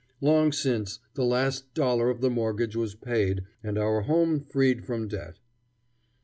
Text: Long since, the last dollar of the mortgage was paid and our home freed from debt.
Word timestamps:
Long 0.19 0.51
since, 0.51 0.97
the 1.13 1.23
last 1.23 1.75
dollar 1.75 2.09
of 2.09 2.21
the 2.21 2.31
mortgage 2.31 2.75
was 2.75 2.95
paid 2.95 3.43
and 3.61 3.77
our 3.77 4.01
home 4.01 4.39
freed 4.39 4.83
from 4.83 5.07
debt. 5.07 5.37